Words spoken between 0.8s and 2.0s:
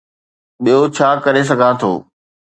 ڇا ڪري سگهان ٿو؟